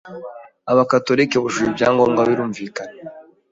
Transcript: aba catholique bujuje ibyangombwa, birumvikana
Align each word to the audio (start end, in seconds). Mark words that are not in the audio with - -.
aba 0.71 0.83
catholique 0.91 1.37
bujuje 1.43 1.67
ibyangombwa, 1.71 2.21
birumvikana 2.29 2.97